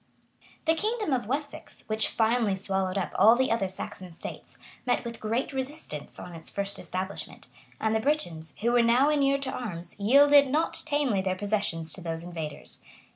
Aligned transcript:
The 0.65 0.73
kingdom 0.73 1.13
of 1.13 1.27
Wessex, 1.27 1.83
which 1.85 2.07
finally 2.09 2.55
swallowed 2.55 2.97
up 2.97 3.11
all 3.19 3.35
the 3.35 3.51
other 3.51 3.69
Saxon 3.69 4.15
states, 4.15 4.57
met 4.83 5.05
with 5.05 5.19
great 5.19 5.53
resistance 5.53 6.17
on 6.17 6.33
its 6.33 6.49
first 6.49 6.79
establishment; 6.79 7.45
and 7.79 7.95
the 7.95 7.99
Britons, 7.99 8.55
who 8.61 8.71
were 8.71 8.81
now 8.81 9.11
inured 9.11 9.43
to 9.43 9.51
arms, 9.51 9.95
yielded 9.99 10.49
not 10.49 10.81
tamely 10.87 11.21
their 11.21 11.35
possessions 11.35 11.93
to 11.93 12.01
those 12.01 12.23
invaders. 12.23 12.81